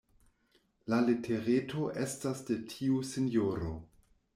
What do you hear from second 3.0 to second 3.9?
sinjoro.